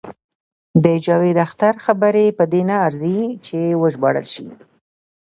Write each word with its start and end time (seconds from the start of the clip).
د 0.83 0.85
جاوید 1.05 1.37
اختر 1.45 1.73
خبرې 1.85 2.25
په 2.37 2.43
دې 2.51 2.61
نه 2.69 2.75
ارزي 2.85 3.19
چې 3.45 3.59
وژباړل 3.81 4.27
شي. 4.33 4.47